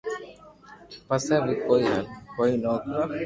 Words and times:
پسي 1.07 1.35
بو 1.43 1.53
ڪوئي 1.65 1.85
ھل 1.93 2.05
ڪوئي 2.35 2.53
نوڪرو 2.63 3.01